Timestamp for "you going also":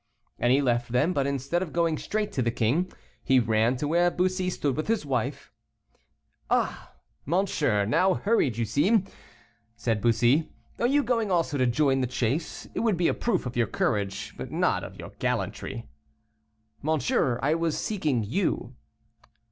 10.87-11.55